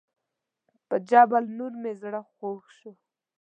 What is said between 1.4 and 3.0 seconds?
النور مې زړه خوږ شو.